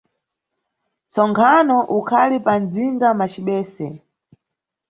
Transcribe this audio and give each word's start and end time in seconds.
Ntsonkhano 1.07 1.77
ukhali 1.97 2.37
pa 2.45 2.53
mdzinga 2.61 3.09
macibese. 3.19 3.87